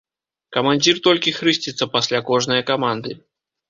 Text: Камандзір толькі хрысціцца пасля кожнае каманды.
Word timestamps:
Камандзір 0.57 0.95
толькі 1.09 1.35
хрысціцца 1.41 1.91
пасля 1.95 2.25
кожнае 2.35 2.61
каманды. 2.75 3.11